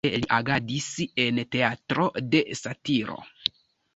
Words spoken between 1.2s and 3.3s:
en Teatro de satiro.